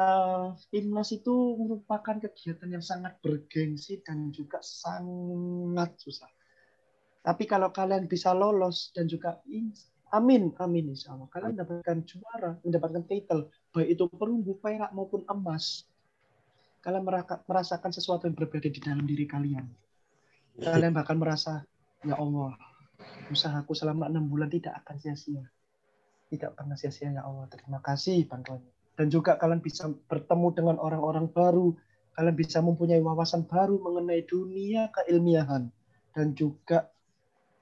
[0.00, 6.30] eh, PIMNAS itu merupakan kegiatan yang sangat bergengsi dan juga sangat susah.
[7.20, 9.74] Tapi kalau kalian bisa lolos dan juga in-
[10.14, 11.28] amin, amin insya Allah.
[11.28, 15.84] Kalian mendapatkan juara, mendapatkan title, baik itu perunggu, perak maupun emas.
[16.80, 17.04] Kalian
[17.44, 19.66] merasakan sesuatu yang berbeda di dalam diri kalian.
[20.62, 21.66] Kalian bahkan merasa,
[22.06, 22.54] ya Allah,
[23.28, 25.44] usahaku selama enam bulan tidak akan sia-sia.
[26.28, 27.48] Tidak pernah sia-sia ya Allah.
[27.50, 28.72] Terima kasih bantuannya.
[28.98, 31.72] Dan juga kalian bisa bertemu dengan orang-orang baru.
[32.18, 35.70] Kalian bisa mempunyai wawasan baru mengenai dunia keilmiahan.
[36.12, 36.90] Dan juga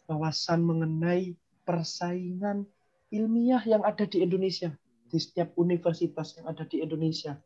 [0.09, 2.65] wawasan mengenai persaingan
[3.11, 4.73] ilmiah yang ada di Indonesia.
[5.07, 7.39] Di setiap universitas yang ada di Indonesia.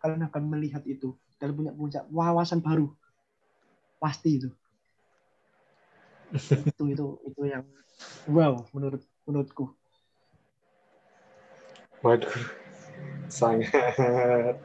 [0.00, 1.16] Kalian akan melihat itu.
[1.40, 2.92] Dan punya, punya wawasan baru.
[4.00, 4.48] Pasti itu.
[6.70, 7.66] itu itu itu yang
[8.30, 9.74] wow menurut menurutku
[12.00, 12.32] Waduh,
[13.28, 14.56] sangat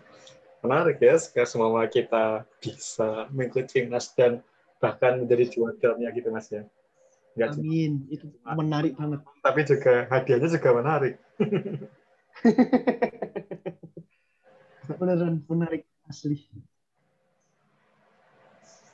[0.63, 1.19] menarik ya.
[1.19, 4.39] Sekarang semua kita bisa mengikuti timnas dan
[4.79, 6.63] bahkan menjadi juaranya gitu mas ya.
[7.35, 11.13] Nggak cuma- amin itu menarik banget tapi juga hadiahnya juga menarik.
[14.99, 16.45] beneran menarik asli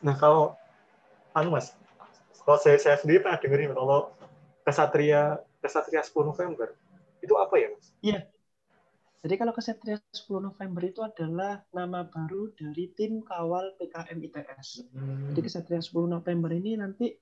[0.01, 0.58] Nah kalau
[1.38, 1.77] anu mas,
[2.41, 4.10] kalau saya, saya sendiri pernah dengerin kalau
[4.65, 6.73] kesatria kesatria 10 November
[7.21, 7.93] itu apa ya mas?
[9.21, 15.38] jadi kalau kesatria 10 November itu adalah nama baru dari tim kawal PKM ITS Hmm.
[15.38, 17.13] jadi kesatria 10 November ini nanti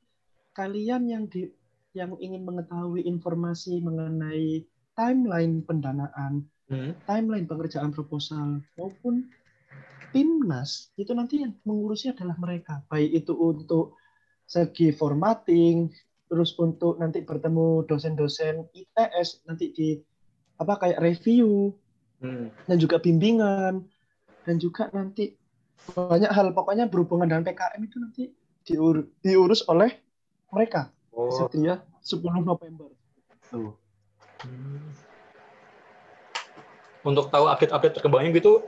[0.55, 1.51] kalian yang di
[1.91, 4.63] yang ingin mengetahui informasi mengenai
[4.99, 6.93] timeline pendanaan Hmm.
[7.07, 9.25] timeline pengerjaan proposal maupun
[10.11, 13.97] timnas itu nanti yang mengurusnya adalah mereka baik itu untuk
[14.45, 15.89] segi formatting
[16.27, 19.97] terus untuk nanti bertemu dosen-dosen ITS nanti di
[20.59, 21.73] apa kayak review
[22.19, 22.51] Hmm.
[22.67, 23.87] dan juga bimbingan
[24.43, 25.39] dan juga nanti
[25.89, 28.23] banyak hal pokoknya berhubungan dengan PKM itu nanti
[28.61, 29.89] diur- diurus oleh
[30.51, 31.31] mereka Oh.
[31.31, 32.91] Satria 10 November
[33.47, 33.78] tuh
[34.43, 34.91] Hmm.
[37.03, 38.63] Untuk tahu update-update terkembangnya gitu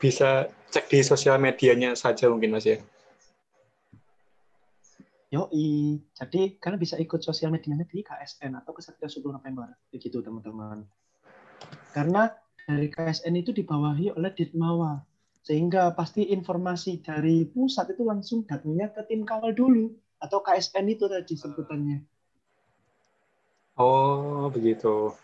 [0.00, 2.80] bisa cek di sosial medianya saja mungkin mas ya.
[5.30, 9.70] Yoi, jadi kalian bisa ikut sosial medianya di KSN atau Kesatria 10 November.
[9.94, 10.82] Begitu teman-teman.
[11.94, 12.34] Karena
[12.66, 15.06] dari KSN itu dibawahi oleh Ditmawa.
[15.46, 19.94] Sehingga pasti informasi dari pusat itu langsung datangnya ke tim kawal dulu.
[20.18, 22.02] Atau KSN itu tadi sebutannya.
[23.80, 25.16] Oh, begitu.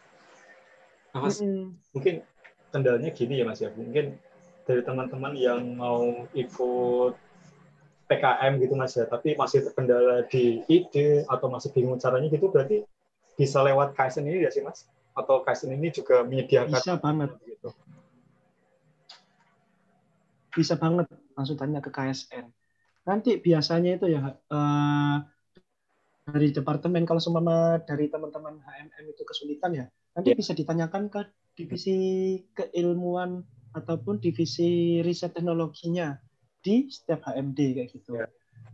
[1.12, 1.77] Nah, Mas, Mm-mm.
[1.92, 2.25] mungkin
[2.73, 3.69] kendalanya gini ya Mas ya.
[3.77, 4.16] Mungkin
[4.64, 7.12] dari teman-teman yang mau ikut
[8.09, 12.88] PKM gitu Mas ya, tapi masih terkendala di ide atau masih bingung caranya gitu, berarti
[13.37, 14.88] bisa lewat KSN ini ya sih Mas?
[15.12, 17.31] Atau KSN ini juga menyediakan Bisa banget.
[17.45, 17.71] gitu?
[20.57, 21.05] bisa banget
[21.37, 22.49] langsung tanya ke KSN.
[23.05, 25.16] Nanti biasanya itu ya eh,
[26.26, 29.86] dari departemen kalau seumpama dari teman-teman HMM itu kesulitan ya,
[30.18, 30.36] nanti Ya.
[30.36, 31.22] bisa ditanyakan ke
[31.54, 31.96] divisi
[32.50, 36.18] keilmuan ataupun divisi riset teknologinya
[36.58, 38.18] di setiap HMD kayak gitu.
[38.18, 38.26] Ya.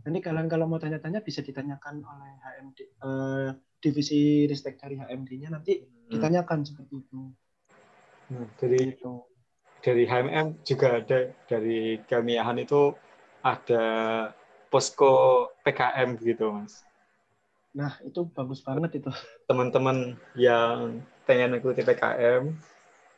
[0.03, 5.77] Nanti kalian kalau mau tanya-tanya bisa ditanyakan oleh HMD eh, divisi ristek dari HMD-nya nanti
[5.77, 6.09] Hmm.
[6.09, 7.21] ditanyakan seperti itu.
[8.33, 9.13] Nah, dari Gitu.
[9.79, 12.95] dari HMM juga ada dari keilmiahan itu
[13.43, 13.83] ada
[14.67, 16.81] posko PKM gitu Mas.
[17.73, 19.11] Nah, itu bagus banget itu.
[19.49, 22.53] teman-teman yang pengen mengikuti PKM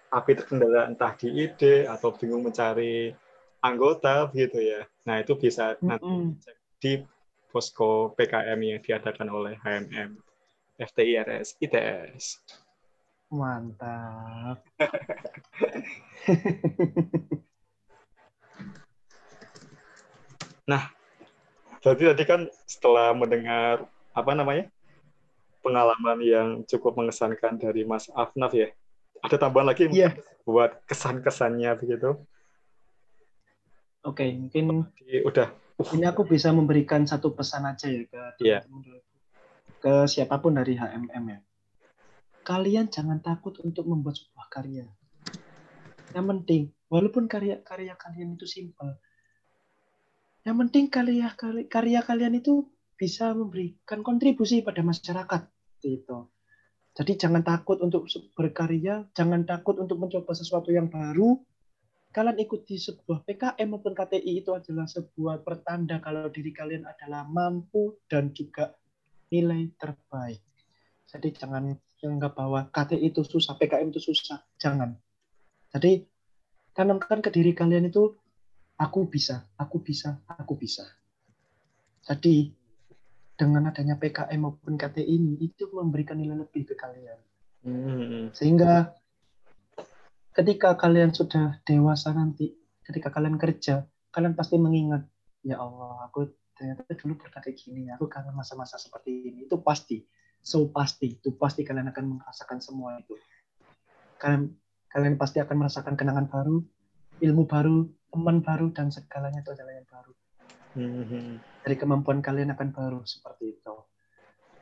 [0.10, 3.12] tapi terkendala entah di ide atau bingung mencari
[3.60, 4.88] anggota begitu ya.
[5.04, 6.40] Nah, itu bisa nanti Mm-mm.
[6.40, 7.04] cek di
[7.52, 10.16] posko PKM yang diadakan oleh HMM
[10.80, 12.40] FTIRS ITS.
[13.32, 14.64] Mantap.
[21.86, 23.86] Jadi tadi kan setelah mendengar
[24.16, 24.72] apa namanya?
[25.66, 28.70] pengalaman yang cukup mengesankan dari Mas Afnaf ya.
[29.26, 30.14] Ada tambahan lagi Iya.
[30.46, 32.22] buat kesan-kesannya begitu.
[34.06, 35.50] Oke, mungkin Jadi udah
[35.98, 38.62] ini aku bisa memberikan satu pesan aja ya ke Iya.
[38.62, 39.02] teman-teman
[39.82, 41.40] ke siapa pun dari HMM ya.
[42.46, 44.86] Kalian jangan takut untuk membuat sebuah karya.
[46.14, 49.02] Yang penting, walaupun karya-karya kalian itu simpel,
[50.46, 51.34] yang penting karya
[51.66, 55.42] karya kalian itu bisa memberikan kontribusi pada masyarakat
[55.84, 56.28] itu.
[56.96, 61.36] Jadi jangan takut untuk berkarya, jangan takut untuk mencoba sesuatu yang baru.
[62.16, 68.00] Kalian ikuti sebuah PKM maupun KTI itu adalah sebuah pertanda kalau diri kalian adalah mampu
[68.08, 68.72] dan juga
[69.28, 70.40] nilai terbaik.
[71.12, 74.40] Jadi jangan menganggap bahwa KTI itu susah, PKM itu susah.
[74.56, 74.96] Jangan.
[75.76, 76.08] Jadi
[76.72, 78.16] tanamkan ke diri kalian itu
[78.80, 80.88] aku bisa, aku bisa, aku bisa.
[82.08, 82.56] Jadi
[83.36, 87.20] dengan adanya PKM maupun KTI ini itu memberikan nilai lebih ke kalian.
[87.68, 88.32] Hmm.
[88.32, 88.96] Sehingga
[90.32, 93.84] ketika kalian sudah dewasa nanti, ketika kalian kerja,
[94.16, 95.04] kalian pasti mengingat,
[95.44, 99.48] ya Allah, aku ternyata dulu pernah kayak gini, aku kangen masa-masa seperti ini.
[99.48, 100.00] Itu pasti,
[100.40, 103.20] so pasti, itu pasti kalian akan merasakan semua itu.
[104.16, 104.48] Kalian
[104.96, 106.64] kalian pasti akan merasakan kenangan baru,
[107.20, 107.84] ilmu baru,
[108.16, 110.16] teman baru, dan segalanya itu adalah yang baru
[110.76, 111.40] Hmm.
[111.64, 113.76] dari kemampuan kalian akan baru seperti itu.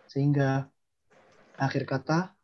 [0.05, 0.69] Sehingga
[1.57, 2.37] akhir kata,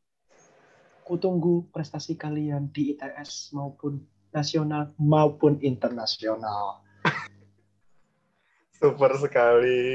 [1.05, 4.01] kutunggu prestasi kalian di ITS maupun
[4.33, 6.81] nasional maupun internasional.
[8.81, 9.85] Super sekali.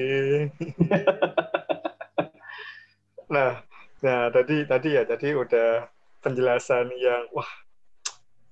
[3.35, 3.59] nah,
[3.99, 5.83] nah tadi tadi ya tadi udah
[6.23, 7.51] penjelasan yang wah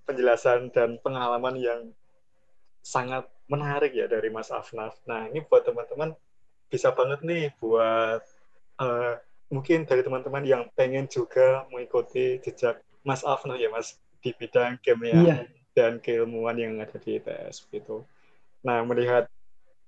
[0.03, 1.95] penjelasan dan pengalaman yang
[2.83, 4.99] sangat menarik ya dari Mas Afnaf.
[5.07, 6.13] Nah ini buat teman-teman
[6.67, 8.21] bisa banget nih buat
[8.83, 9.15] eh,
[9.53, 15.15] mungkin dari teman-teman yang pengen juga mengikuti jejak Mas Afnaf ya Mas di bidang kimia
[15.15, 15.37] Iya.
[15.75, 18.03] dan keilmuan yang ada di ITS gitu.
[18.67, 19.27] Nah melihat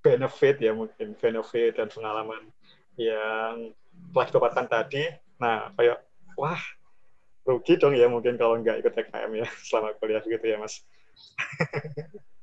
[0.03, 2.47] benefit ya mungkin benefit dan pengalaman
[2.95, 3.73] yang
[4.13, 5.03] telah didapatkan tadi.
[5.41, 5.99] Nah kayak
[6.37, 6.61] wah
[7.45, 10.83] rugi dong ya mungkin kalau nggak ikut TKM ya selama kuliah gitu ya Mas.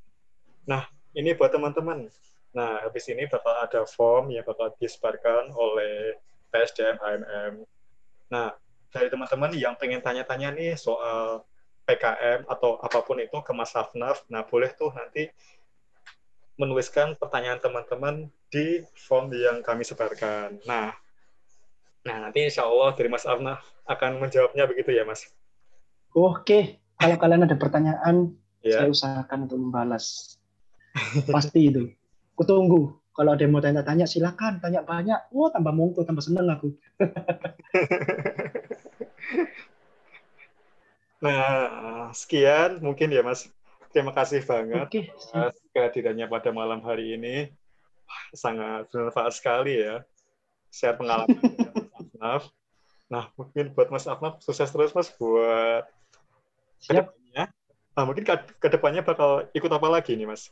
[0.69, 2.09] nah ini buat teman-teman.
[2.53, 6.17] Nah habis ini bakal ada form yang bakal disebarkan oleh
[6.53, 7.53] PSDM HMM.
[8.33, 8.57] Nah
[8.93, 11.45] dari teman-teman yang pengen tanya-tanya nih soal
[11.89, 15.27] PKM atau apa pun itu ke Mas Hafnaf, nah boleh tuh nanti
[16.55, 20.63] menuliskan pertanyaan teman-teman di form yang kami sebarkan.
[20.69, 20.95] Nah,
[22.07, 25.27] nah nanti insya Allah dari Mas Hafnaf akan menjawabnya begitu ya Mas?
[26.13, 28.79] Oke, kalau kalian ada pertanyaan, Ya.
[28.79, 30.39] saya usahakan untuk membalas.
[31.35, 31.89] Pasti itu.
[32.37, 32.99] Kutunggu.
[33.13, 35.29] Kalau ada yang mau tanya-tanya, silakan tanya banyak.
[35.37, 36.73] Wah, tambah mungkul, tambah seneng aku.
[41.23, 43.47] Nah, sekian mungkin ya Mas.
[43.95, 44.91] Terima kasih banget
[45.31, 47.47] atas kehadirannya pada malam hari ini.
[48.11, 50.03] Wah, sangat bermanfaat sekali ya.
[50.75, 51.39] Share pengalaman
[51.95, 52.51] Afnaf.
[53.07, 55.85] Nah, mungkin buat Mas Afnaf, sukses terus Mas buat
[56.83, 56.91] Siap.
[56.91, 57.45] ke depannya,
[57.93, 60.49] nah, mungkin ke, ke depannya bakal ikut apa lagi nih Mas?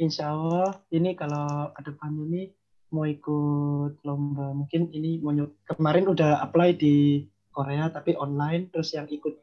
[0.00, 2.48] Insya Allah ini kalau ke depan ini
[2.88, 5.36] mau ikut lomba mungkin ini mau
[5.68, 9.36] kemarin udah apply di Korea tapi online terus yang ikut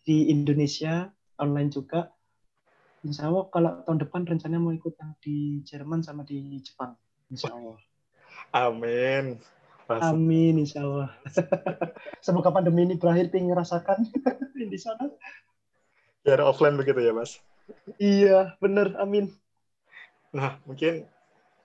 [0.00, 2.08] di Indonesia online juga.
[3.04, 6.96] Insya Allah kalau tahun depan rencananya mau ikut yang di Jerman sama di Jepang
[7.28, 7.76] Insya Allah.
[8.56, 9.36] Amin.
[9.84, 11.12] Mas, Amin Insya Allah.
[12.24, 14.08] Semoga pandemi ini berakhir pengen ngerasakan
[14.72, 15.12] di sana.
[16.24, 17.36] Biar offline begitu ya Mas.
[18.00, 18.96] iya bener.
[18.96, 19.28] Amin
[20.30, 21.06] Nah, mungkin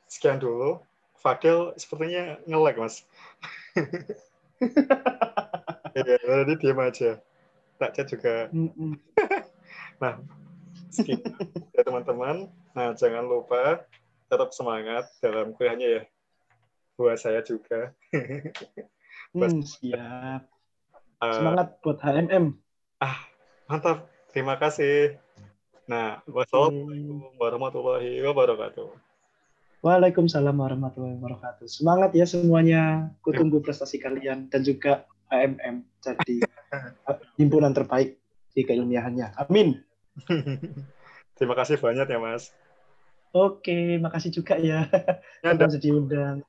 [0.10, 0.82] sekian dulu.
[1.20, 3.06] Fadil sepertinya nge-lag, Mas.
[5.96, 7.24] Iya, tadi diam aja.
[7.80, 8.52] Tak chat juga.
[10.04, 10.20] Nah,
[10.92, 11.24] sekian
[11.72, 12.52] ya teman-teman.
[12.76, 13.88] Nah, jangan lupa
[14.28, 16.04] tetap semangat dalam kuliahnya ya.
[17.00, 17.96] Buat saya juga.
[19.36, 20.48] Hmm, siap
[21.24, 22.56] Eh, semangat buat HMM
[23.66, 24.06] mantap.
[24.32, 25.18] Terima kasih.
[25.86, 28.90] Nah, wassalamualaikum warahmatullahi wabarakatuh.
[29.86, 31.70] Waalaikumsalam warahmatullahi wabarakatuh.
[31.70, 33.14] Semangat ya semuanya.
[33.22, 36.42] Kutunggu prestasi kalian dan juga AMM jadi
[37.40, 38.18] himpunan terbaik
[38.58, 39.38] di keilmiahannya.
[39.38, 39.78] Amin.
[41.38, 42.50] Terima kasih banyak ya, Mas.
[43.30, 44.90] Oke, makasih juga ya.
[45.46, 46.42] Ya, Sudah diundang.